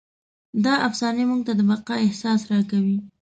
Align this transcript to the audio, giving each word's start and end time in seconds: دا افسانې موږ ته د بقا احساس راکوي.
دا 0.63 0.73
افسانې 0.87 1.23
موږ 1.29 1.41
ته 1.47 1.53
د 1.55 1.61
بقا 1.69 1.95
احساس 2.07 2.41
راکوي. 2.51 2.97